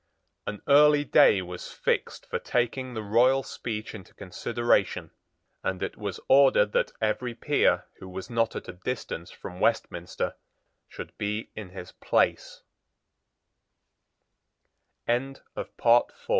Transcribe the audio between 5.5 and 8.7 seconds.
and it was ordered that every peer who was not at